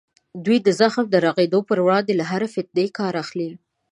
دوی 0.45 0.57
د 0.65 0.69
زخم 0.79 1.05
د 1.09 1.15
رغېدو 1.25 1.59
په 1.69 1.73
وړاندې 1.85 2.13
له 2.19 2.25
هرې 2.31 2.47
فتنې 2.55 2.85
کار 2.97 3.13
اخلي. 3.23 3.49